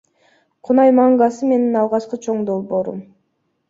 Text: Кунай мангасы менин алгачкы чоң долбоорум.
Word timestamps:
Кунай 0.69 0.93
мангасы 1.01 1.53
менин 1.53 1.79
алгачкы 1.85 2.23
чоң 2.27 2.45
долбоорум. 2.53 3.09